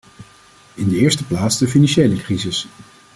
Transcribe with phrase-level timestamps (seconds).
[0.75, 2.67] In de eerste plaats de financiële crisis.